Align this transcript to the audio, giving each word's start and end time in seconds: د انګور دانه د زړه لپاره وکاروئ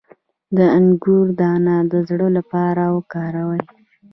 د 0.55 0.57
انګور 0.77 1.25
دانه 1.39 1.77
د 1.91 1.93
زړه 2.09 2.27
لپاره 2.37 2.83
وکاروئ 2.95 3.61